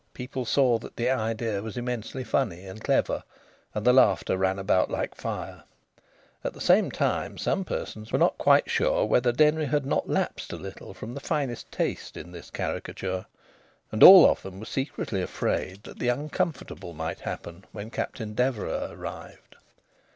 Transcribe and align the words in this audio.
People 0.15 0.45
saw 0.45 0.79
that 0.79 0.95
the 0.95 1.11
idea 1.11 1.61
was 1.61 1.77
immensely 1.77 2.23
funny 2.23 2.65
and 2.65 2.83
clever, 2.83 3.21
and 3.75 3.85
the 3.85 3.93
laughter 3.93 4.35
ran 4.35 4.57
about 4.57 4.89
like 4.89 5.13
fire. 5.13 5.63
At 6.43 6.53
the 6.53 6.59
same 6.59 6.89
time 6.89 7.37
some 7.37 7.63
persons 7.63 8.11
were 8.11 8.17
not 8.17 8.39
quite 8.39 8.67
sure 8.67 9.05
whether 9.05 9.31
Denry 9.31 9.65
had 9.67 9.85
not 9.85 10.09
lapsed 10.09 10.51
a 10.53 10.55
little 10.55 10.95
from 10.95 11.13
the 11.13 11.19
finest 11.19 11.71
taste 11.71 12.17
in 12.17 12.31
this 12.31 12.49
caricature. 12.49 13.27
And 13.91 14.01
all 14.01 14.25
of 14.25 14.41
them 14.41 14.59
were 14.59 14.65
secretly 14.65 15.21
afraid 15.21 15.83
that 15.83 15.99
the 15.99 16.09
uncomfortable 16.09 16.95
might 16.95 17.19
happen 17.19 17.65
when 17.71 17.91
Captain 17.91 18.33
Deverax 18.33 18.93
arrived. 18.93 19.55